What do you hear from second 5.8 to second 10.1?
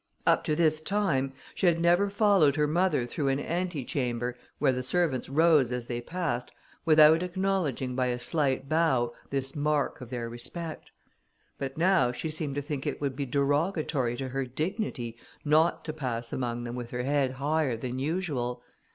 they passed, without acknowledging by a slight bow, this mark of